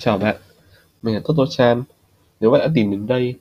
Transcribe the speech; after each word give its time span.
Chào 0.00 0.18
bạn, 0.18 0.36
mình 1.02 1.14
là 1.14 1.20
Toto 1.24 1.46
Chan. 1.50 1.82
Nếu 2.40 2.50
bạn 2.50 2.60
đã 2.60 2.68
tìm 2.74 2.90
đến 2.90 3.06
đây, 3.06 3.34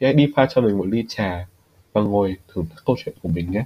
thì 0.00 0.04
hãy 0.06 0.14
đi 0.14 0.26
pha 0.36 0.46
cho 0.50 0.60
mình 0.60 0.78
một 0.78 0.86
ly 0.86 1.04
trà 1.08 1.46
và 1.92 2.00
ngồi 2.02 2.36
thưởng 2.54 2.66
thức 2.70 2.82
câu 2.86 2.96
chuyện 3.04 3.14
của 3.22 3.28
mình 3.28 3.50
nhé. 3.50 3.64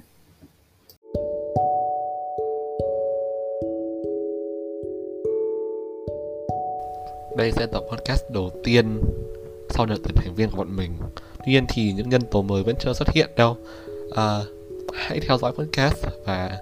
Đây 7.37 7.51
sẽ 7.51 7.61
là 7.61 7.67
tập 7.71 7.83
podcast 7.91 8.23
đầu 8.31 8.51
tiên 8.63 9.01
sau 9.69 9.85
đợt 9.85 9.97
tuyển 10.03 10.15
thành 10.15 10.35
viên 10.35 10.49
của 10.49 10.57
bọn 10.57 10.75
mình. 10.75 10.91
Tuy 11.45 11.51
nhiên 11.51 11.65
thì 11.69 11.91
những 11.91 12.09
nhân 12.09 12.21
tố 12.31 12.41
mới 12.41 12.63
vẫn 12.63 12.75
chưa 12.79 12.93
xuất 12.93 13.09
hiện 13.09 13.29
đâu. 13.35 13.57
À, 14.15 14.39
hãy 14.93 15.19
theo 15.19 15.37
dõi 15.37 15.51
podcast 15.51 16.05
và 16.25 16.57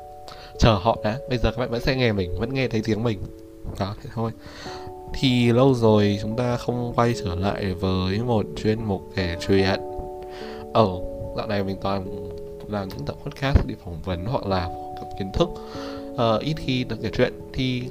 chờ 0.60 0.72
họ 0.82 0.98
đã. 1.04 1.20
Bây 1.30 1.38
giờ 1.38 1.52
các 1.52 1.58
bạn 1.58 1.72
vẫn 1.72 1.82
sẽ 1.82 1.96
nghe 1.96 2.12
mình, 2.12 2.40
vẫn 2.40 2.54
nghe 2.54 2.68
thấy 2.68 2.82
tiếng 2.86 3.04
mình. 3.04 3.20
Đó, 3.80 3.96
thế 4.04 4.10
thôi 4.14 4.32
thì 5.18 5.52
lâu 5.52 5.74
rồi 5.74 6.20
chúng 6.22 6.36
ta 6.36 6.58
không 6.58 6.94
quay 6.96 7.14
trở 7.24 7.36
lại 7.36 7.74
với 7.74 8.20
một 8.20 8.46
chuyên 8.64 8.84
mục 8.84 9.02
kể 9.16 9.36
chuyện. 9.48 9.80
Ở 10.74 10.88
dạo 11.38 11.48
này 11.48 11.64
mình 11.64 11.78
toàn 11.82 12.30
làm 12.68 12.90
những 12.90 13.06
tập 13.06 13.16
podcast 13.24 13.68
để 13.68 13.76
phỏng 13.86 14.02
vấn 14.06 14.26
hoặc 14.26 14.46
là 14.46 14.70
cập 15.00 15.10
kiến 15.20 15.32
thức. 15.34 15.50
Uh, 16.14 16.42
ít 16.42 16.54
khi 16.58 16.84
được 16.84 16.96
kể 17.02 17.10
chuyện. 17.18 17.34
Thì 17.54 17.84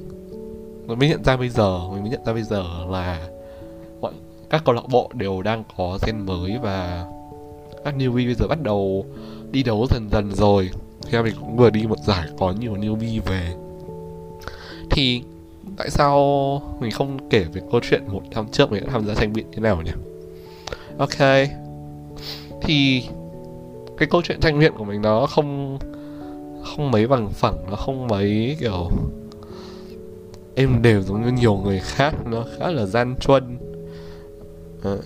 mình 0.85 0.99
mới 0.99 1.09
nhận 1.09 1.23
ra 1.23 1.37
bây 1.37 1.49
giờ 1.49 1.79
mình 1.91 2.01
mới 2.01 2.09
nhận 2.09 2.25
ra 2.25 2.33
bây 2.33 2.43
giờ 2.43 2.63
là 2.89 3.27
mọi 4.01 4.13
các 4.49 4.61
câu 4.65 4.75
lạc 4.75 4.89
bộ 4.89 5.09
đều 5.13 5.41
đang 5.41 5.63
có 5.77 5.99
gen 6.05 6.25
mới 6.25 6.57
và 6.61 7.05
các 7.85 7.95
newbie 7.97 8.25
bây 8.25 8.35
giờ 8.35 8.47
bắt 8.47 8.61
đầu 8.61 9.05
đi 9.51 9.63
đấu 9.63 9.87
dần 9.89 10.09
dần 10.11 10.31
rồi. 10.33 10.69
Theo 11.11 11.23
mình 11.23 11.35
cũng 11.39 11.57
vừa 11.57 11.69
đi 11.69 11.87
một 11.87 11.99
giải 11.99 12.27
có 12.39 12.51
nhiều 12.51 12.75
newbie 12.75 13.21
về. 13.25 13.53
Thì 14.89 15.23
tại 15.77 15.89
sao 15.89 16.17
mình 16.79 16.91
không 16.91 17.29
kể 17.29 17.45
về 17.53 17.61
câu 17.71 17.81
chuyện 17.89 18.03
một 18.07 18.21
năm 18.35 18.45
trước 18.51 18.71
mình 18.71 18.83
đã 18.83 18.91
tham 18.91 19.05
gia 19.05 19.13
tranh 19.13 19.33
biện 19.33 19.45
thế 19.53 19.61
nào 19.61 19.81
nhỉ? 19.81 19.91
Ok. 20.97 21.47
Thì 22.61 23.03
cái 23.97 24.07
câu 24.11 24.21
chuyện 24.21 24.39
tranh 24.39 24.59
biện 24.59 24.73
của 24.77 24.83
mình 24.83 25.01
nó 25.01 25.25
không 25.25 25.79
không 26.63 26.91
mấy 26.91 27.07
bằng 27.07 27.29
phẳng, 27.29 27.57
nó 27.69 27.75
không 27.75 28.07
mấy 28.07 28.57
kiểu 28.59 28.89
em 30.55 30.81
đều 30.81 31.01
giống 31.01 31.21
như 31.21 31.31
nhiều 31.31 31.55
người 31.55 31.79
khác, 31.79 32.15
nó 32.25 32.45
khá 32.57 32.71
là 32.71 32.85
gian 32.85 33.15
truân. 33.19 33.57
Ờ, 34.81 34.95
à. 34.95 35.01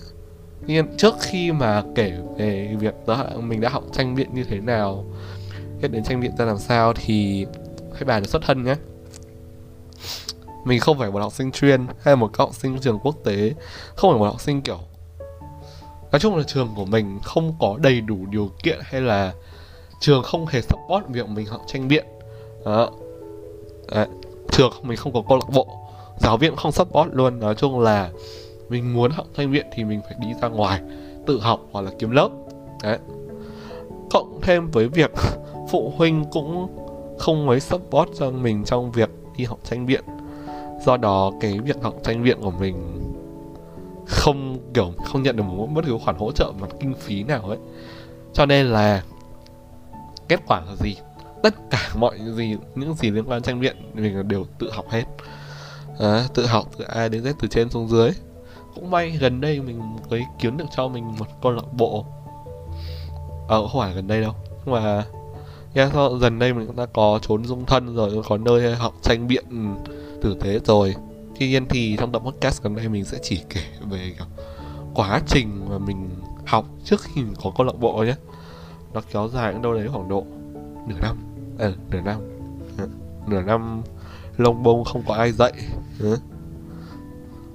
nhưng 0.66 0.86
trước 0.96 1.14
khi 1.20 1.52
mà 1.52 1.82
kể 1.94 2.12
về 2.38 2.76
việc 2.80 2.94
đó, 3.06 3.26
mình 3.42 3.60
đã 3.60 3.68
học 3.68 3.84
tranh 3.92 4.14
biện 4.14 4.28
như 4.34 4.44
thế 4.44 4.60
nào, 4.60 5.04
biết 5.82 5.88
đến 5.88 6.04
tranh 6.04 6.20
biện 6.20 6.36
ra 6.38 6.44
làm 6.44 6.58
sao 6.58 6.92
thì 6.92 7.46
hãy 7.92 8.04
bàn 8.04 8.24
xuất 8.24 8.42
thân 8.42 8.64
nhé 8.64 8.74
mình 10.64 10.80
không 10.80 10.98
phải 10.98 11.10
một 11.10 11.18
học 11.22 11.32
sinh 11.32 11.52
chuyên 11.52 11.86
hay 12.00 12.16
một 12.16 12.36
học 12.38 12.54
sinh 12.54 12.78
trường 12.80 12.98
quốc 12.98 13.16
tế, 13.24 13.54
không 13.94 14.10
phải 14.10 14.18
một 14.18 14.26
học 14.26 14.40
sinh 14.40 14.62
kiểu, 14.62 14.78
nói 16.12 16.20
chung 16.20 16.36
là 16.36 16.42
trường 16.42 16.68
của 16.76 16.84
mình 16.84 17.18
không 17.22 17.54
có 17.60 17.76
đầy 17.82 18.00
đủ 18.00 18.26
điều 18.30 18.50
kiện 18.62 18.78
hay 18.82 19.00
là 19.00 19.32
trường 20.00 20.22
không 20.22 20.46
hề 20.46 20.60
support 20.60 21.06
việc 21.08 21.28
mình 21.28 21.46
học 21.46 21.62
tranh 21.66 21.88
biện. 21.88 22.04
Đó. 22.64 22.90
Đấy. 23.90 24.06
trường 24.50 24.72
mình 24.82 24.96
không 24.96 25.12
có 25.12 25.22
câu 25.28 25.38
lạc 25.38 25.50
bộ, 25.54 25.66
giáo 26.18 26.36
viên 26.36 26.56
không 26.56 26.72
support 26.72 27.08
luôn. 27.12 27.40
Nói 27.40 27.54
chung 27.54 27.80
là 27.80 28.10
mình 28.68 28.94
muốn 28.94 29.10
học 29.10 29.26
tranh 29.36 29.52
biện 29.52 29.66
thì 29.72 29.84
mình 29.84 30.00
phải 30.02 30.14
đi 30.20 30.28
ra 30.42 30.48
ngoài, 30.48 30.80
tự 31.26 31.40
học 31.40 31.60
hoặc 31.72 31.80
là 31.80 31.90
kiếm 31.98 32.10
lớp. 32.10 32.28
Đấy. 32.82 32.98
cộng 34.10 34.40
thêm 34.42 34.70
với 34.70 34.88
việc 34.88 35.10
phụ 35.70 35.92
huynh 35.96 36.24
cũng 36.32 36.76
không 37.18 37.46
mấy 37.46 37.60
support 37.60 38.10
cho 38.18 38.30
mình 38.30 38.64
trong 38.64 38.92
việc 38.92 39.10
đi 39.36 39.44
học 39.44 39.58
tranh 39.64 39.86
biện 39.86 40.04
do 40.84 40.96
đó 40.96 41.32
cái 41.40 41.58
việc 41.58 41.76
học 41.82 41.94
tranh 42.02 42.22
viện 42.22 42.38
của 42.40 42.50
mình 42.50 43.00
không 44.06 44.58
kiểu 44.74 44.92
không 45.04 45.22
nhận 45.22 45.36
được 45.36 45.42
một 45.42 45.68
bất 45.74 45.84
cứ 45.86 45.98
khoản 46.04 46.16
hỗ 46.16 46.32
trợ 46.32 46.52
mặt 46.60 46.68
kinh 46.80 46.94
phí 46.94 47.22
nào 47.22 47.42
ấy. 47.42 47.58
Cho 48.32 48.46
nên 48.46 48.66
là 48.66 49.02
kết 50.28 50.40
quả 50.46 50.60
là 50.60 50.76
gì? 50.76 50.96
Tất 51.42 51.54
cả 51.70 51.90
mọi 51.94 52.18
gì 52.34 52.56
những 52.74 52.94
gì 52.94 53.10
liên 53.10 53.24
quan 53.24 53.42
tranh 53.42 53.60
viện 53.60 53.76
mình 53.94 54.28
đều 54.28 54.44
tự 54.58 54.70
học 54.70 54.84
hết. 54.88 55.04
À, 55.98 56.24
tự 56.34 56.46
học 56.46 56.66
từ 56.78 56.84
A 56.84 57.08
đến 57.08 57.22
Z 57.22 57.32
từ 57.40 57.48
trên 57.48 57.70
xuống 57.70 57.88
dưới. 57.88 58.10
Cũng 58.74 58.90
may 58.90 59.10
gần 59.10 59.40
đây 59.40 59.60
mình 59.60 59.80
mới 60.10 60.24
kiếm 60.38 60.56
được 60.56 60.64
cho 60.76 60.88
mình 60.88 61.04
một 61.18 61.26
câu 61.42 61.52
lạc 61.52 61.72
bộ. 61.72 62.04
Ờ 63.48 63.68
không 63.68 63.80
phải 63.80 63.94
gần 63.94 64.06
đây 64.06 64.20
đâu 64.20 64.34
nhưng 64.64 64.74
mà 64.74 65.04
yeah, 65.74 65.92
dần 66.20 66.38
đây 66.38 66.52
mình 66.52 66.66
cũng 66.66 66.76
đã 66.76 66.86
có 66.86 67.18
trốn 67.22 67.44
dung 67.44 67.66
thân 67.66 67.96
rồi 67.96 68.22
có 68.28 68.38
nơi 68.38 68.74
học 68.74 68.94
tranh 69.02 69.28
biện 69.28 69.44
tử 70.22 70.36
tế 70.40 70.58
rồi. 70.64 70.94
Tuy 71.38 71.48
nhiên 71.48 71.66
thì 71.68 71.96
trong 71.98 72.12
tập 72.12 72.22
podcast 72.24 72.62
gần 72.62 72.76
đây 72.76 72.88
mình 72.88 73.04
sẽ 73.04 73.18
chỉ 73.22 73.42
kể 73.48 73.60
về 73.90 74.12
quá 74.94 75.20
trình 75.26 75.66
mà 75.68 75.78
mình 75.78 76.08
học 76.46 76.66
trước 76.84 77.00
khi 77.00 77.22
mình 77.22 77.34
có 77.42 77.52
câu 77.56 77.66
lạc 77.66 77.78
bộ 77.80 78.04
nhé. 78.04 78.14
Nó 78.92 79.00
kéo 79.12 79.28
dài 79.28 79.54
đâu 79.62 79.74
đấy 79.74 79.88
khoảng 79.92 80.08
độ 80.08 80.24
nửa 80.88 80.98
năm. 81.02 81.16
Ờ 81.58 81.72
nửa 81.90 82.00
năm. 82.00 82.20
Ờ, 82.78 82.88
nửa 83.26 83.42
năm 83.42 83.82
lông 84.36 84.62
bông 84.62 84.84
không 84.84 85.02
có 85.06 85.14
ai 85.14 85.32
dạy. 85.32 85.52
Ờ. 86.00 86.16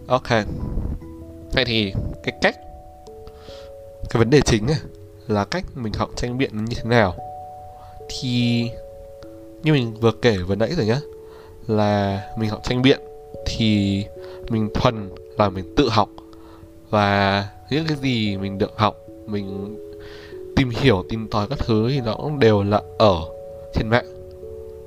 Ok. 0.07 0.29
Vậy 1.53 1.65
thì 1.65 1.93
cái 2.23 2.37
cách, 2.41 2.55
cái 4.09 4.19
vấn 4.19 4.29
đề 4.29 4.41
chính 4.41 4.67
là 5.27 5.45
cách 5.45 5.65
mình 5.75 5.93
học 5.93 6.09
tranh 6.15 6.37
biện 6.37 6.65
như 6.65 6.75
thế 6.75 6.89
nào. 6.89 7.15
Thì 8.09 8.69
như 9.63 9.73
mình 9.73 9.93
vừa 9.93 10.11
kể 10.21 10.37
vừa 10.37 10.55
nãy 10.55 10.71
rồi 10.75 10.85
nhá 10.85 10.99
là 11.67 12.21
mình 12.37 12.49
học 12.49 12.61
tranh 12.63 12.81
biện 12.81 12.99
thì 13.45 14.03
mình 14.49 14.69
thuần 14.73 15.09
là 15.37 15.49
mình 15.49 15.73
tự 15.75 15.89
học. 15.89 16.09
Và 16.89 17.47
những 17.69 17.85
cái 17.87 17.97
gì 17.97 18.37
mình 18.37 18.57
được 18.57 18.71
học 18.77 18.97
mình 19.25 19.77
tìm 20.55 20.69
hiểu 20.69 21.03
tìm 21.09 21.27
tòi 21.27 21.47
các 21.47 21.59
thứ 21.59 21.89
thì 21.89 22.01
nó 22.01 22.15
cũng 22.15 22.39
đều 22.39 22.63
là 22.63 22.81
ở 22.97 23.21
trên 23.73 23.87
mạng. 23.89 24.05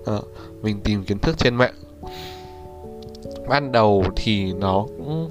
À, 0.07 0.19
mình 0.63 0.81
tìm 0.85 1.05
kiến 1.05 1.19
thức 1.19 1.39
trên 1.39 1.55
mạng. 1.55 1.75
Ban 3.49 3.73
đầu 3.73 4.05
thì 4.17 4.53
nó 4.53 4.87
cũng 4.97 5.31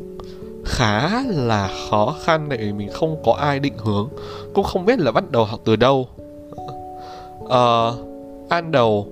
khá 0.65 1.23
là 1.27 1.69
khó 1.89 2.15
khăn 2.23 2.45
tại 2.49 2.57
vì 2.57 2.73
mình 2.73 2.89
không 2.93 3.21
có 3.25 3.33
ai 3.33 3.59
định 3.59 3.77
hướng 3.77 4.09
cũng 4.53 4.63
không 4.63 4.85
biết 4.85 4.99
là 4.99 5.11
bắt 5.11 5.31
đầu 5.31 5.45
học 5.45 5.59
từ 5.63 5.75
đâu. 5.75 6.07
À, 7.49 7.91
ban 8.49 8.71
đầu 8.71 9.07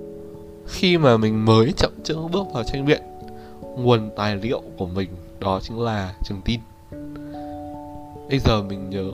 khi 0.68 0.98
mà 0.98 1.18
mình 1.18 1.46
mới 1.46 1.74
chậm 1.78 1.92
chữ 2.04 2.16
bước 2.32 2.48
vào 2.54 2.64
tranh 2.64 2.86
viện 2.86 3.02
nguồn 3.78 4.10
tài 4.16 4.36
liệu 4.36 4.62
của 4.78 4.88
mình 4.88 5.10
đó 5.40 5.60
chính 5.64 5.80
là 5.80 6.16
trường 6.24 6.42
tin. 6.46 6.60
Bây 8.30 8.40
giờ 8.40 8.62
mình 8.62 8.90
nhớ 8.90 9.12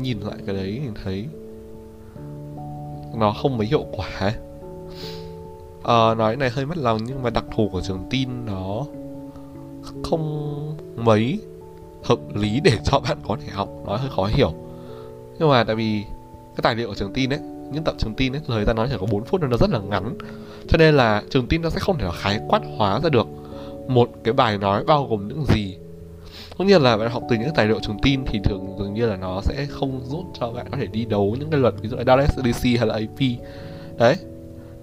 nhìn 0.00 0.20
lại 0.20 0.36
cái 0.46 0.56
đấy 0.56 0.80
mình 0.84 0.94
thấy 1.04 1.26
nó 3.14 3.32
không 3.32 3.58
mấy 3.58 3.66
hiệu 3.66 3.84
quả. 3.92 4.08
Ấy. 4.18 4.32
À, 5.82 6.14
nói 6.14 6.36
này 6.36 6.50
hơi 6.50 6.66
mất 6.66 6.78
lòng 6.78 7.00
nhưng 7.06 7.22
mà 7.22 7.30
đặc 7.30 7.44
thù 7.56 7.68
của 7.72 7.80
trường 7.80 8.06
tin 8.10 8.28
nó 8.46 8.86
không 10.04 10.76
mấy 10.96 11.40
hợp 12.04 12.18
lý 12.34 12.60
để 12.64 12.72
cho 12.84 13.00
bạn 13.00 13.18
có 13.28 13.36
thể 13.40 13.48
học 13.52 13.68
nó 13.86 13.96
hơi 13.96 14.10
khó 14.16 14.26
hiểu. 14.26 14.52
Nhưng 15.38 15.48
mà 15.48 15.64
tại 15.64 15.76
vì 15.76 16.02
cái 16.56 16.62
tài 16.62 16.74
liệu 16.74 16.88
của 16.88 16.94
trường 16.94 17.12
tin 17.12 17.32
ấy 17.32 17.40
những 17.72 17.84
tập 17.84 17.94
trường 17.98 18.14
tin 18.14 18.32
ấy 18.32 18.42
lời 18.46 18.64
ta 18.64 18.72
nói 18.72 18.88
chỉ 18.90 18.96
có 19.00 19.06
4 19.10 19.24
phút 19.24 19.40
nên 19.40 19.50
nó 19.50 19.56
rất 19.56 19.70
là 19.70 19.78
ngắn 19.78 20.18
cho 20.68 20.78
nên 20.78 20.94
là 20.94 21.22
trường 21.30 21.46
tin 21.46 21.62
nó 21.62 21.70
sẽ 21.70 21.78
không 21.78 21.98
thể 21.98 22.08
khái 22.20 22.40
quát 22.48 22.60
hóa 22.76 23.00
ra 23.00 23.08
được 23.08 23.26
một 23.88 24.10
cái 24.24 24.34
bài 24.34 24.58
nói 24.58 24.84
bao 24.84 25.06
gồm 25.10 25.28
những 25.28 25.44
gì. 25.44 25.76
Cũng 26.58 26.66
như 26.66 26.78
là 26.78 26.96
bạn 26.96 27.10
học 27.10 27.22
từ 27.30 27.36
những 27.36 27.54
tài 27.54 27.66
liệu 27.66 27.80
trường 27.80 27.98
tin 28.02 28.20
thì 28.26 28.40
thường 28.44 28.76
dường 28.78 28.94
như 28.94 29.06
là 29.06 29.16
nó 29.16 29.40
sẽ 29.42 29.66
không 29.70 30.00
giúp 30.04 30.24
cho 30.40 30.50
bạn 30.50 30.66
có 30.70 30.76
thể 30.76 30.86
đi 30.86 31.04
đấu 31.04 31.36
những 31.40 31.50
cái 31.50 31.60
luật 31.60 31.74
ví 31.80 31.88
dụ 31.88 31.96
là 31.96 32.04
Dallas 32.06 32.38
DC 32.38 32.64
hay 32.64 32.86
là 32.86 32.94
AP 32.94 33.20
đấy. 33.98 34.16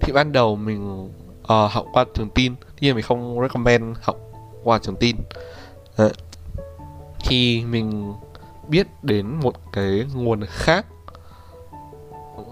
Thì 0.00 0.12
ban 0.12 0.32
đầu 0.32 0.56
mình 0.56 1.08
uh, 1.42 1.70
học 1.70 1.86
qua 1.92 2.04
trường 2.14 2.30
tin 2.30 2.54
tuy 2.80 2.86
nhiên 2.86 2.94
mình 2.94 3.04
không 3.04 3.40
recommend 3.40 3.96
học 4.02 4.16
qua 4.64 4.78
trường 4.78 4.96
tin. 4.96 5.16
Đấy. 5.98 6.12
thì 7.20 7.64
mình 7.64 8.12
biết 8.68 8.86
đến 9.02 9.26
một 9.26 9.54
cái 9.72 10.04
nguồn 10.14 10.40
khác. 10.48 10.86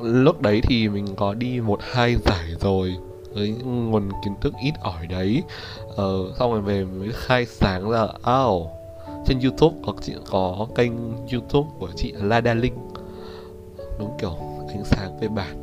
Lúc 0.03 0.41
đấy 0.41 0.61
thì 0.63 0.89
mình 0.89 1.07
có 1.17 1.35
đi 1.35 1.61
một 1.61 1.81
hai 1.93 2.17
giải 2.17 2.55
rồi 2.61 2.97
với 3.35 3.49
nguồn 3.65 4.09
kiến 4.25 4.35
thức 4.41 4.55
ít 4.63 4.73
ỏi 4.81 5.07
đấy. 5.07 5.43
Ờ, 5.97 6.33
xong 6.39 6.53
rồi 6.53 6.61
về 6.61 6.85
mới 6.85 7.09
khai 7.13 7.47
sáng 7.47 7.91
ra 7.91 8.03
oh, 8.45 8.71
trên 9.27 9.41
youtube 9.41 9.77
có 9.87 9.93
chị 10.01 10.15
có 10.31 10.67
kênh 10.75 10.93
youtube 11.33 11.69
của 11.79 11.89
chị 11.97 12.13
Lada 12.13 12.55
Linh. 12.55 12.75
Đúng 13.99 14.17
kiểu 14.21 14.37
ánh 14.69 14.85
sáng 14.85 15.19
về 15.21 15.29
bản. 15.29 15.63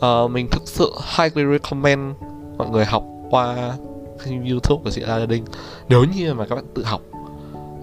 Ờ, 0.00 0.28
mình 0.28 0.48
thực 0.50 0.68
sự 0.68 0.92
highly 1.18 1.42
recommend 1.52 2.16
mọi 2.56 2.68
người 2.68 2.84
học 2.84 3.04
qua 3.30 3.76
kênh 4.24 4.50
youtube 4.50 4.82
của 4.84 4.90
chị 4.90 5.00
Lada 5.00 5.26
Linh. 5.26 5.44
Nếu 5.88 6.04
như 6.04 6.34
mà 6.34 6.46
các 6.46 6.54
bạn 6.54 6.64
tự 6.74 6.84
học 6.84 7.02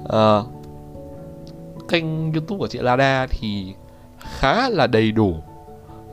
ờ, 0.06 0.46
kênh 1.90 2.34
youtube 2.34 2.60
của 2.60 2.68
chị 2.68 2.80
Lada 2.80 3.28
thì 3.30 3.74
khá 4.20 4.70
là 4.70 4.88
đầy 4.88 5.12
đủ 5.12 5.36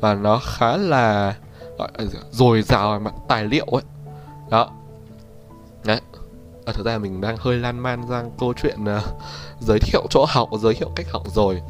và 0.01 0.15
nó 0.15 0.41
khá 0.45 0.77
là 0.77 1.35
gọi 1.79 1.89
rào 1.99 2.23
dồi 2.31 2.63
dào 2.63 3.01
mặt 3.01 3.15
tài 3.29 3.45
liệu 3.45 3.65
ấy. 3.65 3.83
Đó. 4.51 4.71
Đấy. 5.85 6.01
Ờ, 6.65 6.71
à, 6.71 6.73
thực 6.73 6.87
ra 6.87 6.99
mình 6.99 7.21
đang 7.21 7.37
hơi 7.37 7.57
lan 7.57 7.79
man 7.79 8.09
ra 8.09 8.25
câu 8.39 8.53
chuyện 8.63 8.79
uh, 8.83 9.03
giới 9.61 9.79
thiệu 9.79 10.07
chỗ 10.11 10.25
học 10.29 10.49
giới 10.63 10.75
thiệu 10.75 10.91
cách 10.97 11.07
học 11.11 11.23
rồi. 11.35 11.63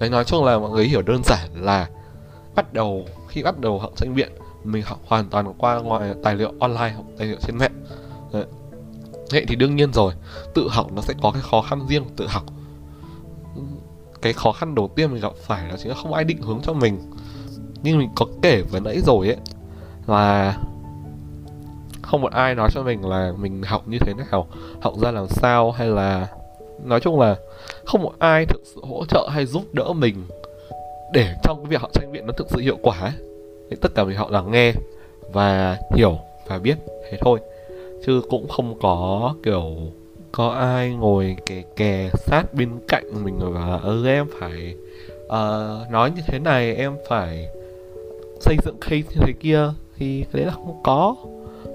Đấy 0.00 0.10
nói 0.10 0.24
chung 0.24 0.44
là 0.44 0.58
mọi 0.58 0.70
người 0.70 0.84
hiểu 0.84 1.02
đơn 1.02 1.22
giản 1.24 1.48
là 1.54 1.88
bắt 2.54 2.72
đầu 2.72 3.06
khi 3.28 3.42
bắt 3.42 3.58
đầu 3.58 3.78
học 3.78 3.92
tranh 3.96 4.14
viện 4.14 4.32
mình 4.64 4.82
học 4.82 4.98
hoàn 5.06 5.28
toàn 5.28 5.54
qua 5.58 5.78
ngoài 5.78 6.14
tài 6.22 6.34
liệu 6.34 6.52
online 6.60 6.90
học 6.90 7.04
tài 7.18 7.26
liệu 7.26 7.38
trên 7.40 7.56
mạng. 7.58 7.84
Đấy. 8.32 8.44
Vậy 9.30 9.44
thì 9.48 9.56
đương 9.56 9.76
nhiên 9.76 9.92
rồi 9.92 10.14
tự 10.54 10.68
học 10.70 10.92
nó 10.92 11.02
sẽ 11.02 11.14
có 11.22 11.30
cái 11.30 11.42
khó 11.42 11.62
khăn 11.62 11.86
riêng 11.88 12.04
của 12.04 12.10
tự 12.16 12.26
học. 12.28 12.44
Cái 14.22 14.32
khó 14.32 14.52
khăn 14.52 14.74
đầu 14.74 14.90
tiên 14.96 15.12
mình 15.12 15.20
gặp 15.20 15.32
phải 15.46 15.68
đó 15.68 15.76
chính 15.78 15.88
là 15.88 15.94
không 15.94 16.14
ai 16.14 16.24
định 16.24 16.42
hướng 16.42 16.60
cho 16.62 16.72
mình 16.72 17.10
nhưng 17.84 17.98
mình 17.98 18.10
có 18.16 18.26
kể 18.42 18.62
vừa 18.62 18.80
nãy 18.80 19.00
rồi 19.00 19.28
ấy 19.28 19.36
là 20.06 20.56
không 22.02 22.20
một 22.20 22.32
ai 22.32 22.54
nói 22.54 22.70
cho 22.74 22.82
mình 22.82 23.04
là 23.04 23.32
mình 23.38 23.62
học 23.62 23.88
như 23.88 23.98
thế 24.00 24.12
nào 24.14 24.46
học 24.80 24.94
ra 25.02 25.10
làm 25.10 25.26
sao 25.28 25.70
hay 25.70 25.88
là 25.88 26.28
nói 26.84 27.00
chung 27.00 27.20
là 27.20 27.36
không 27.84 28.02
một 28.02 28.12
ai 28.18 28.46
thực 28.46 28.60
sự 28.64 28.80
hỗ 28.88 29.04
trợ 29.04 29.28
hay 29.30 29.46
giúp 29.46 29.62
đỡ 29.72 29.92
mình 29.92 30.24
để 31.12 31.34
trong 31.42 31.56
cái 31.58 31.66
việc 31.66 31.80
học 31.80 31.90
tranh 31.92 32.12
biện 32.12 32.26
nó 32.26 32.32
thực 32.32 32.50
sự 32.50 32.60
hiệu 32.60 32.78
quả 32.82 32.98
ấy. 33.00 33.12
Thì 33.70 33.76
tất 33.80 33.88
cả 33.94 34.04
mình 34.04 34.16
học 34.16 34.30
là 34.30 34.42
nghe 34.42 34.72
và 35.32 35.78
hiểu 35.96 36.18
và 36.46 36.58
biết 36.58 36.76
thế 37.10 37.18
thôi 37.20 37.40
chứ 38.06 38.22
cũng 38.30 38.48
không 38.48 38.78
có 38.80 39.34
kiểu 39.42 39.64
có 40.32 40.48
ai 40.48 40.90
ngồi 40.90 41.36
kè 41.46 41.62
kè 41.76 42.10
sát 42.14 42.54
bên 42.54 42.70
cạnh 42.88 43.24
mình 43.24 43.38
và 43.52 43.80
ừ 43.82 44.06
em 44.06 44.26
phải 44.40 44.74
uh, 45.26 45.90
nói 45.90 46.10
như 46.10 46.22
thế 46.26 46.38
này 46.38 46.74
em 46.74 46.96
phải 47.08 47.48
xây 48.44 48.56
dựng 48.64 48.76
case 48.80 48.96
như 48.96 49.20
thế 49.20 49.32
kia 49.32 49.72
thì 49.96 50.24
cái 50.32 50.42
đấy 50.42 50.44
là 50.44 50.52
không 50.52 50.80
có. 50.82 51.16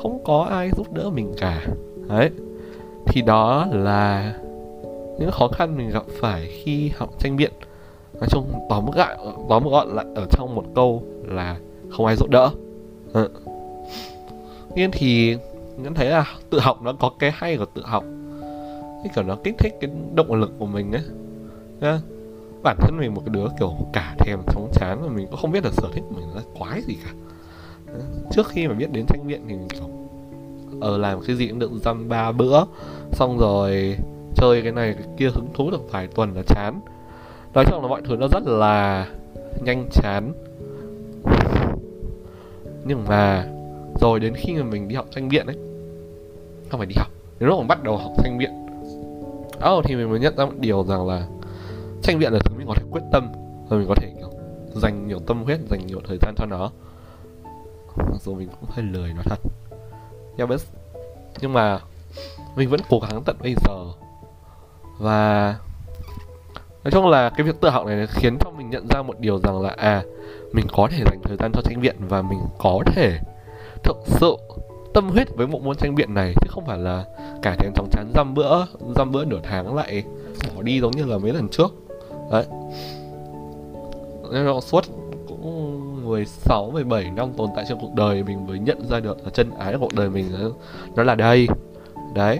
Không 0.01 0.23
có 0.23 0.47
ai 0.49 0.69
giúp 0.77 0.93
đỡ 0.93 1.09
mình 1.09 1.33
cả. 1.37 1.67
Đấy. 2.07 2.29
Thì 3.05 3.21
đó 3.21 3.67
là 3.71 4.33
những 5.19 5.31
khó 5.31 5.47
khăn 5.47 5.77
mình 5.77 5.89
gặp 5.89 6.03
phải 6.21 6.47
khi 6.63 6.91
học 6.97 7.09
tranh 7.19 7.37
biện. 7.37 7.51
Nói 8.13 8.27
chung 8.29 8.51
tóm 8.69 8.85
gọn 8.85 9.17
tóm 9.49 9.63
gọn 9.63 9.87
lại 9.87 10.05
ở 10.15 10.25
trong 10.31 10.55
một 10.55 10.63
câu 10.75 11.03
là 11.27 11.57
không 11.89 12.05
ai 12.05 12.15
giúp 12.15 12.29
đỡ. 12.29 12.49
Ừ. 13.13 13.29
nên 14.75 14.91
thì 14.91 15.37
nhận 15.77 15.93
thấy 15.93 16.09
là 16.09 16.25
tự 16.49 16.59
học 16.59 16.81
nó 16.81 16.93
có 16.93 17.11
cái 17.19 17.31
hay 17.33 17.57
của 17.57 17.65
tự 17.65 17.81
học. 17.85 18.03
Cái 19.03 19.11
kiểu 19.15 19.23
nó 19.23 19.37
kích 19.43 19.55
thích 19.57 19.73
cái 19.81 19.91
động 20.13 20.33
lực 20.33 20.51
của 20.59 20.65
mình 20.65 20.91
ấy 20.91 21.03
bản 22.63 22.77
thân 22.79 22.97
mình 22.97 23.13
một 23.13 23.21
cái 23.25 23.33
đứa 23.33 23.47
kiểu 23.59 23.73
cả 23.93 24.15
thèm 24.19 24.39
chóng 24.47 24.69
chán 24.73 25.01
mà 25.01 25.07
mình 25.07 25.27
cũng 25.27 25.39
không 25.39 25.51
biết 25.51 25.65
là 25.65 25.71
sở 25.71 25.87
thích 25.93 26.03
của 26.09 26.15
mình 26.15 26.35
là 26.35 26.41
quái 26.59 26.81
gì 26.81 26.97
cả. 27.05 27.11
Trước 28.31 28.47
khi 28.47 28.67
mà 28.67 28.73
biết 28.73 28.91
đến 28.91 29.05
tranh 29.05 29.27
viện 29.27 29.41
thì 29.47 29.53
mình 29.53 29.67
kiểu 29.69 29.89
ở 30.81 30.91
ờ, 30.91 30.97
làm 30.97 31.21
cái 31.27 31.35
gì 31.35 31.47
cũng 31.47 31.59
được 31.59 31.71
dăm 31.83 32.09
ba 32.09 32.31
bữa 32.31 32.63
xong 33.11 33.37
rồi 33.37 33.97
chơi 34.35 34.61
cái 34.61 34.71
này 34.71 34.93
cái 34.93 35.07
kia 35.17 35.29
hứng 35.29 35.47
thú 35.53 35.71
được 35.71 35.91
vài 35.91 36.07
tuần 36.07 36.35
là 36.35 36.41
chán. 36.47 36.81
Nói 37.53 37.65
chung 37.67 37.81
là 37.81 37.87
mọi 37.87 38.01
thứ 38.01 38.15
nó 38.15 38.27
rất 38.27 38.43
là 38.47 39.07
nhanh 39.63 39.89
chán. 39.91 40.33
Nhưng 42.85 43.03
mà 43.07 43.47
rồi 44.01 44.19
đến 44.19 44.33
khi 44.35 44.53
mà 44.53 44.63
mình 44.63 44.87
đi 44.87 44.95
học 44.95 45.05
tranh 45.11 45.29
viện 45.29 45.45
ấy 45.45 45.55
không 46.69 46.79
phải 46.79 46.87
đi 46.87 46.95
học 46.97 47.07
đến 47.39 47.49
lúc 47.49 47.59
mà 47.59 47.65
bắt 47.67 47.83
đầu 47.83 47.97
học 47.97 48.11
tranh 48.23 48.37
viện 48.37 48.51
oh, 49.69 49.85
thì 49.85 49.95
mình 49.95 50.09
mới 50.09 50.19
nhận 50.19 50.37
ra 50.37 50.45
một 50.45 50.53
điều 50.59 50.83
rằng 50.83 51.07
là 51.07 51.27
tranh 52.03 52.19
biện 52.19 52.33
là 52.33 52.39
thứ 52.45 52.55
mình 52.57 52.67
có 52.67 52.73
thể 52.75 52.83
quyết 52.91 53.01
tâm 53.11 53.31
rồi 53.69 53.79
mình 53.79 53.87
có 53.87 53.95
thể 53.95 54.13
kiểu 54.17 54.29
dành 54.73 55.07
nhiều 55.07 55.19
tâm 55.19 55.43
huyết 55.43 55.59
dành 55.69 55.87
nhiều 55.87 56.01
thời 56.07 56.17
gian 56.21 56.33
cho 56.37 56.45
nó. 56.45 56.71
Mặc 57.97 58.21
dù 58.21 58.35
mình 58.35 58.49
cũng 58.59 58.69
hơi 58.69 58.85
lười 58.85 59.13
nói 59.13 59.23
thật. 59.25 59.39
Yeah, 60.37 60.49
biết 60.49 60.61
nhưng 61.41 61.53
mà 61.53 61.79
mình 62.55 62.69
vẫn 62.69 62.79
cố 62.89 62.99
gắng 62.99 63.23
tận 63.25 63.35
bây 63.41 63.55
giờ. 63.65 63.85
Và 64.99 65.55
nói 66.83 66.91
chung 66.91 67.07
là 67.07 67.29
cái 67.29 67.43
việc 67.43 67.61
tự 67.61 67.69
học 67.69 67.85
này 67.85 68.07
khiến 68.07 68.37
cho 68.39 68.51
mình 68.51 68.69
nhận 68.69 68.87
ra 68.87 69.01
một 69.01 69.19
điều 69.19 69.39
rằng 69.39 69.61
là 69.61 69.69
à 69.69 70.03
mình 70.51 70.65
có 70.71 70.87
thể 70.91 71.03
dành 71.05 71.19
thời 71.23 71.37
gian 71.37 71.51
cho 71.53 71.61
tranh 71.61 71.81
biện 71.81 71.95
và 71.99 72.21
mình 72.21 72.39
có 72.57 72.79
thể 72.85 73.19
thực 73.83 73.97
sự 74.05 74.35
tâm 74.93 75.09
huyết 75.09 75.35
với 75.35 75.47
một 75.47 75.61
môn 75.63 75.75
tranh 75.75 75.95
biện 75.95 76.13
này 76.13 76.33
chứ 76.41 76.47
không 76.49 76.65
phải 76.65 76.77
là 76.77 77.05
cả 77.41 77.55
thèm 77.59 77.71
chóng 77.75 77.89
chán 77.91 78.11
dăm 78.15 78.33
bữa 78.33 78.65
dăm 78.95 79.11
bữa 79.11 79.25
nửa 79.25 79.39
tháng 79.43 79.75
lại 79.75 80.03
bỏ 80.55 80.61
đi 80.61 80.81
giống 80.81 80.91
như 80.91 81.05
là 81.05 81.17
mấy 81.17 81.33
lần 81.33 81.49
trước 81.49 81.73
đấy. 82.31 82.45
Nên 84.31 84.45
là 84.45 84.61
suốt 84.61 84.83
cũng 85.27 86.05
16, 86.05 86.71
17 86.71 87.11
năm 87.11 87.33
tồn 87.37 87.49
tại 87.55 87.65
trong 87.69 87.79
cuộc 87.81 87.93
đời 87.95 88.23
mình 88.23 88.47
mới 88.47 88.59
nhận 88.59 88.87
ra 88.89 88.99
được 88.99 89.17
là 89.23 89.29
chân 89.29 89.51
ái 89.59 89.73
của 89.73 89.79
cuộc 89.79 89.93
đời 89.95 90.09
mình 90.09 90.25
nó, 90.39 90.49
nó 90.95 91.03
là 91.03 91.15
đây. 91.15 91.47
Đấy. 92.13 92.39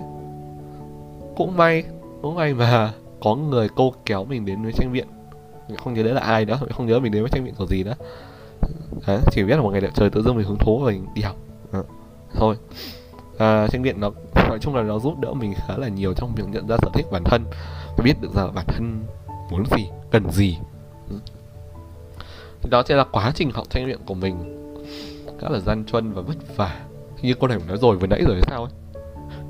Cũng 1.36 1.58
may 1.58 1.84
cũng 2.22 2.36
may 2.36 2.54
mà 2.54 2.94
có 3.20 3.36
người 3.36 3.70
câu 3.76 3.94
kéo 4.06 4.26
mình 4.26 4.46
đến 4.46 4.64
với 4.64 4.72
tranh 4.72 4.92
viện. 4.92 5.08
Mình 5.68 5.78
không 5.78 5.94
nhớ 5.94 6.04
đấy 6.04 6.14
là 6.14 6.22
ai 6.22 6.46
đó 6.46 6.58
mình 6.62 6.72
không 6.72 6.88
nhớ 6.88 7.00
mình 7.00 7.12
đến 7.12 7.22
với 7.22 7.30
tranh 7.30 7.44
viện 7.44 7.54
của 7.58 7.66
gì 7.66 7.84
đó. 7.84 7.94
Đấy, 9.08 9.20
chỉ 9.32 9.44
biết 9.44 9.56
là 9.56 9.62
một 9.62 9.70
ngày 9.70 9.82
đẹp 9.82 9.92
trời 9.96 10.10
tự 10.10 10.22
dưng 10.22 10.38
mình 10.38 10.48
hứng 10.48 10.58
thú 10.58 10.80
và 10.80 10.92
mình 10.92 11.06
đi 11.14 11.22
học. 11.22 11.36
À 11.72 11.80
thôi. 12.36 12.56
À, 13.38 13.68
tranh 13.68 13.82
viện 13.82 14.00
nó 14.00 14.12
nói 14.50 14.58
chung 14.62 14.76
là 14.76 14.82
nó 14.82 15.00
giúp 15.00 15.20
đỡ 15.20 15.34
mình 15.34 15.54
khá 15.68 15.78
là 15.78 15.88
nhiều 15.88 16.14
trong 16.14 16.32
việc 16.36 16.44
nhận 16.52 16.68
ra 16.68 16.78
sở 16.82 16.90
thích 16.94 17.06
bản 17.12 17.24
thân. 17.24 17.46
Và 17.98 18.04
biết 18.04 18.22
được 18.22 18.34
rằng 18.36 18.52
bản 18.56 18.66
thân 18.68 19.04
muốn 19.50 19.64
gì, 19.78 19.90
cần 20.12 20.32
gì. 20.32 20.58
Ừ. 21.10 21.16
Thì 22.62 22.70
đó 22.70 22.84
sẽ 22.88 22.96
là 22.96 23.04
quá 23.04 23.32
trình 23.36 23.52
học 23.52 23.70
tranh 23.70 23.86
luyện 23.86 24.00
của 24.06 24.14
mình. 24.14 24.56
Khá 25.40 25.50
là 25.50 25.60
gian 25.60 25.86
truân 25.86 26.14
và 26.14 26.22
vất 26.22 26.58
vả. 26.58 26.80
Như 27.22 27.34
cô 27.40 27.48
này 27.48 27.58
nói 27.68 27.78
rồi, 27.78 27.98
vừa 27.98 28.08
nãy 28.08 28.22
rồi 28.28 28.42
sao 28.48 28.64
ấy? 28.64 29.04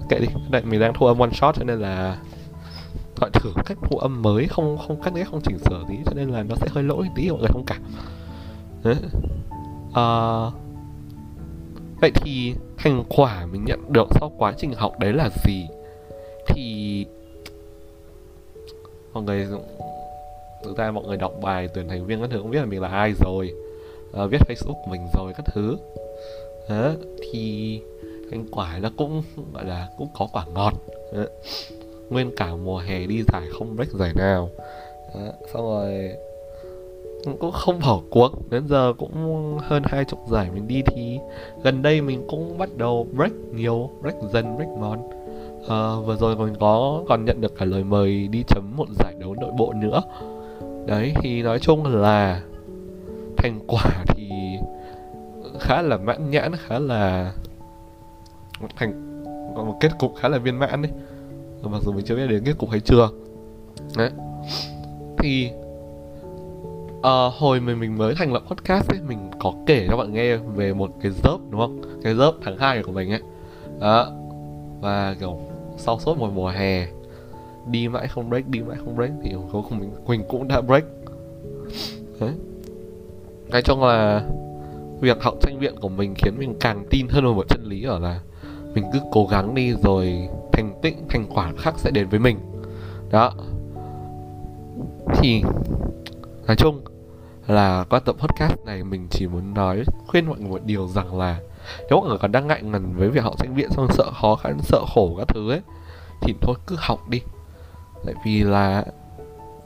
Kệ 0.09 0.19
đi 0.19 0.27
đây 0.49 0.61
mình 0.61 0.79
đang 0.79 0.93
thu 0.93 1.05
âm 1.05 1.19
one 1.19 1.29
shot 1.33 1.55
cho 1.55 1.63
nên 1.63 1.79
là 1.79 2.17
gọi 3.21 3.29
thử 3.33 3.53
cách 3.65 3.77
thu 3.81 3.97
âm 3.97 4.21
mới, 4.21 4.47
không 4.47 4.77
không 4.87 5.01
cắt 5.01 5.13
ghép 5.15 5.27
không 5.31 5.41
chỉnh 5.41 5.57
sửa 5.59 5.83
gì 5.89 5.95
cho 6.05 6.11
nên 6.15 6.29
là 6.29 6.43
nó 6.43 6.55
sẽ 6.55 6.67
hơi 6.71 6.83
lỗi 6.83 7.09
tí, 7.15 7.29
mọi 7.29 7.39
người 7.39 7.47
thông 7.47 7.65
cảm. 7.65 7.81
Đấy. 8.83 8.95
Ờ, 9.93 10.51
vậy 12.01 12.11
thì 12.15 12.53
thành 12.77 13.03
quả 13.09 13.45
mình 13.45 13.65
nhận 13.65 13.93
được 13.93 14.07
sau 14.11 14.31
quá 14.37 14.53
trình 14.57 14.73
học 14.73 14.99
đấy 14.99 15.13
là 15.13 15.29
gì? 15.45 15.67
Thì, 16.47 17.05
mọi 19.13 19.23
người 19.23 19.47
thực 20.63 20.77
ra 20.77 20.91
mọi 20.91 21.03
người 21.07 21.17
đọc 21.17 21.33
bài 21.41 21.67
tuyển 21.73 21.87
thành 21.87 22.05
viên 22.05 22.21
các 22.21 22.29
thứ 22.31 22.39
cũng 22.41 22.51
biết 22.51 22.59
là 22.59 22.65
mình 22.65 22.81
là 22.81 22.87
ai 22.87 23.13
rồi. 23.25 23.53
À, 24.13 24.25
viết 24.25 24.41
facebook 24.47 24.73
của 24.85 24.91
mình 24.91 25.01
rồi 25.17 25.33
các 25.37 25.45
thứ. 25.53 25.77
À, 26.67 26.93
thì 27.19 27.81
thành 28.31 28.45
quả 28.51 28.79
nó 28.81 28.89
cũng 28.97 29.23
gọi 29.53 29.65
là 29.65 29.89
cũng 29.97 30.07
có 30.13 30.27
quả 30.33 30.45
ngọt. 30.53 30.73
À, 31.13 31.23
nguyên 32.09 32.35
cả 32.35 32.55
mùa 32.55 32.77
hè 32.77 33.05
đi 33.05 33.23
giải 33.33 33.43
không 33.51 33.75
break 33.75 33.89
giải 33.89 34.13
nào. 34.15 34.49
À, 35.15 35.31
xong 35.53 35.61
rồi 35.61 36.11
cũng 37.39 37.51
không 37.51 37.79
bỏ 37.79 38.01
cuộc. 38.09 38.31
Đến 38.49 38.67
giờ 38.67 38.93
cũng 38.97 39.57
hơn 39.61 39.83
hai 39.85 40.05
chục 40.05 40.19
giải 40.29 40.49
mình 40.53 40.67
đi 40.67 40.81
thì 40.85 41.19
gần 41.63 41.81
đây 41.81 42.01
mình 42.01 42.25
cũng 42.27 42.57
bắt 42.57 42.69
đầu 42.77 43.07
break 43.15 43.31
nhiều 43.53 43.89
break 44.01 44.15
dần 44.33 44.57
break 44.57 44.69
ngon 44.69 45.19
à, 45.67 45.95
vừa 46.05 46.15
rồi 46.15 46.35
mình 46.35 46.55
có 46.59 47.03
còn 47.09 47.25
nhận 47.25 47.41
được 47.41 47.55
cả 47.57 47.65
lời 47.65 47.83
mời 47.83 48.27
đi 48.27 48.43
chấm 48.47 48.73
một 48.77 48.87
giải 48.99 49.13
đấu 49.19 49.35
nội 49.41 49.51
bộ 49.57 49.73
nữa 49.73 50.01
đấy 50.89 51.13
thì 51.21 51.41
nói 51.41 51.59
chung 51.59 51.85
là 51.85 52.41
thành 53.37 53.59
quả 53.67 54.03
thì 54.07 54.29
khá 55.59 55.81
là 55.81 55.97
mãn 55.97 56.29
nhãn 56.29 56.51
khá 56.55 56.79
là 56.79 57.33
thành 58.75 59.23
có 59.55 59.63
một 59.63 59.77
kết 59.79 59.91
cục 59.99 60.15
khá 60.15 60.27
là 60.27 60.37
viên 60.37 60.59
mãn 60.59 60.81
đấy. 60.81 60.91
Mặc 61.63 61.81
dù 61.85 61.91
mình 61.91 62.05
chưa 62.05 62.15
biết 62.15 62.27
đến 62.27 62.43
kết 62.45 62.53
cục 62.57 62.69
hay 62.69 62.79
chưa. 62.79 63.09
Đấy. 63.97 64.09
Thì 65.17 65.51
uh, 66.97 67.33
hồi 67.37 67.59
mình 67.59 67.79
mình 67.79 67.97
mới 67.97 68.15
thành 68.15 68.33
lập 68.33 68.43
podcast 68.47 68.89
ấy 68.89 68.99
mình 69.07 69.31
có 69.39 69.53
kể 69.65 69.87
cho 69.89 69.97
bạn 69.97 70.13
nghe 70.13 70.37
về 70.37 70.73
một 70.73 70.91
cái 71.01 71.11
dớp 71.11 71.39
đúng 71.49 71.61
không? 71.61 71.81
Cái 72.03 72.15
dớp 72.15 72.33
tháng 72.43 72.57
2 72.57 72.83
của 72.83 72.91
mình 72.91 73.11
ấy. 73.11 73.21
Đó. 73.79 74.11
Và 74.81 75.15
kiểu 75.19 75.39
sau 75.77 75.99
suốt 75.99 76.17
một 76.17 76.29
mùa 76.33 76.49
hè 76.49 76.87
đi 77.67 77.87
mãi 77.87 78.07
không 78.07 78.29
break, 78.29 78.47
đi 78.47 78.59
mãi 78.59 78.77
không 78.85 78.95
break 78.95 79.11
thì 79.23 79.35
cuối 79.51 79.61
cùng 79.69 79.79
mình 79.79 79.91
mình 80.07 80.23
cũng 80.29 80.47
đã 80.47 80.61
break. 80.61 80.83
Đấy. 82.19 82.33
Nói 83.49 83.61
chung 83.61 83.83
là 83.83 84.23
việc 84.99 85.23
học 85.23 85.33
tranh 85.41 85.59
viện 85.59 85.75
của 85.81 85.89
mình 85.89 86.13
khiến 86.17 86.33
mình 86.37 86.55
càng 86.59 86.85
tin 86.89 87.07
hơn 87.07 87.23
vào 87.23 87.33
một 87.33 87.49
chân 87.49 87.63
lý 87.63 87.83
ở 87.83 87.99
là 87.99 88.19
mình 88.73 88.83
cứ 88.93 88.99
cố 89.11 89.27
gắng 89.31 89.55
đi 89.55 89.73
rồi 89.83 90.29
thành 90.53 90.79
tích, 90.81 90.95
thành 91.09 91.25
quả 91.29 91.53
khác 91.57 91.73
sẽ 91.77 91.91
đến 91.91 92.09
với 92.09 92.19
mình. 92.19 92.37
Đó. 93.11 93.33
Thì 95.15 95.43
nói 96.47 96.55
chung 96.55 96.81
là 97.47 97.85
qua 97.89 97.99
tập 97.99 98.15
podcast 98.19 98.65
này 98.65 98.83
mình 98.83 99.07
chỉ 99.11 99.27
muốn 99.27 99.53
nói, 99.53 99.83
khuyên 100.07 100.25
mọi 100.25 100.39
người 100.39 100.49
một 100.49 100.61
điều 100.65 100.87
rằng 100.87 101.17
là 101.17 101.39
nếu 101.89 101.99
mọi 101.99 102.09
người 102.09 102.17
còn 102.17 102.31
đang 102.31 102.47
ngại 102.47 102.63
ngần 102.63 102.93
với 102.93 103.09
việc 103.09 103.23
học 103.23 103.39
sinh 103.39 103.53
viện 103.53 103.69
xong 103.69 103.87
sợ 103.89 104.11
khó 104.21 104.35
khăn, 104.35 104.57
sợ 104.61 104.85
khổ 104.95 105.15
các 105.17 105.27
thứ 105.27 105.51
ấy, 105.51 105.61
thì 106.21 106.33
thôi 106.41 106.55
cứ 106.67 106.75
học 106.79 107.09
đi 107.09 107.21
tại 108.05 108.15
vì 108.25 108.43
là 108.43 108.85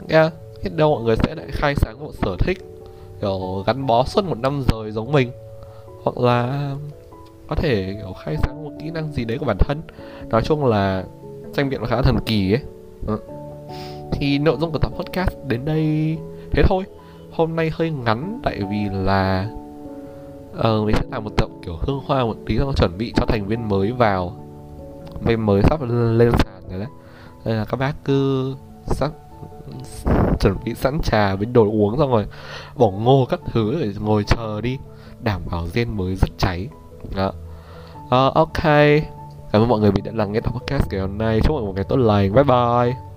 nghe 0.07 0.29
biết 0.63 0.69
đâu 0.75 0.95
mọi 0.95 1.03
người 1.03 1.15
sẽ 1.15 1.35
lại 1.35 1.47
khai 1.51 1.75
sáng 1.75 1.99
một 1.99 2.11
sở 2.21 2.35
thích 2.39 2.57
kiểu 3.23 3.63
gắn 3.67 3.85
bó 3.85 4.03
suốt 4.03 4.25
một 4.25 4.37
năm 4.37 4.63
rồi 4.71 4.91
giống 4.91 5.11
mình. 5.11 5.31
Hoặc 6.03 6.17
là 6.17 6.71
có 7.47 7.55
thể 7.55 7.95
kiểu 7.99 8.13
khai 8.13 8.37
sáng 8.37 8.63
một 8.63 8.71
kỹ 8.79 8.91
năng 8.91 9.11
gì 9.11 9.25
đấy 9.25 9.37
của 9.37 9.45
bản 9.45 9.57
thân. 9.59 9.81
Nói 10.29 10.41
chung 10.41 10.65
là 10.65 11.03
tranh 11.53 11.69
biện 11.69 11.85
khá 11.85 12.01
thần 12.01 12.17
kỳ 12.25 12.53
ấy. 12.53 12.61
Ừ. 13.07 13.17
thì 14.11 14.37
nội 14.37 14.57
dung 14.59 14.71
của 14.71 14.79
tập 14.79 14.91
podcast 14.95 15.31
đến 15.47 15.65
đây 15.65 16.17
thế 16.51 16.63
thôi. 16.67 16.83
Hôm 17.31 17.55
nay 17.55 17.71
hơi 17.73 17.91
ngắn 17.91 18.39
tại 18.43 18.59
vì 18.69 18.89
là 18.91 19.49
uh, 20.59 20.85
mình 20.85 20.95
sẽ 20.95 21.03
làm 21.11 21.23
một 21.23 21.31
tập 21.37 21.49
kiểu 21.65 21.77
hương 21.81 22.01
hoa 22.05 22.23
một 22.23 22.37
tí 22.45 22.57
xong 22.57 22.73
chuẩn 22.75 22.97
bị 22.97 23.13
cho 23.15 23.25
thành 23.25 23.45
viên 23.45 23.69
mới 23.69 23.91
vào. 23.91 24.35
Mình 25.21 25.45
mới 25.45 25.61
sắp 25.61 25.81
lên 25.89 26.31
sàn 26.31 26.63
rồi 26.69 26.79
đấy 26.79 26.89
nên 27.45 27.55
là 27.55 27.65
các 27.65 27.77
bác 27.77 27.93
cứ 28.05 28.55
sắp 28.85 29.12
chuẩn 30.39 30.57
bị 30.65 30.75
sẵn 30.75 31.00
trà 31.03 31.35
với 31.35 31.45
đồ 31.45 31.63
uống 31.63 31.97
xong 31.97 32.12
rồi 32.12 32.25
bỏ 32.75 32.89
ngô 32.89 33.27
các 33.29 33.39
thứ 33.45 33.81
để 33.81 33.93
ngồi 34.00 34.23
chờ 34.23 34.62
đi. 34.62 34.77
Đảm 35.19 35.41
bảo 35.51 35.67
gen 35.73 35.97
mới 35.97 36.15
rất 36.15 36.29
cháy. 36.38 36.67
Đó. 37.15 37.33
Uh, 38.05 38.33
ok. 38.33 38.63
Cảm 39.51 39.62
ơn 39.62 39.67
mọi 39.67 39.79
người 39.79 39.91
vì 39.91 40.01
đã 40.01 40.12
lắng 40.15 40.31
nghe 40.31 40.39
tập 40.39 40.53
podcast 40.53 40.91
ngày 40.91 41.01
hôm 41.01 41.17
nay. 41.17 41.39
Chúc 41.43 41.51
mọi 41.51 41.62
người 41.62 41.67
một 41.67 41.75
ngày 41.75 41.85
tốt 41.89 41.97
lành. 41.97 42.33
Bye 42.33 42.43
bye. 42.43 43.12